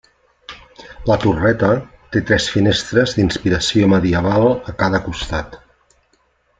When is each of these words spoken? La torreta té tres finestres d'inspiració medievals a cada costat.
La 1.11 1.17
torreta 1.25 1.69
té 2.15 2.23
tres 2.31 2.49
finestres 2.55 3.15
d'inspiració 3.19 3.93
medievals 3.95 4.73
a 4.75 4.79
cada 4.83 5.07
costat. 5.11 5.65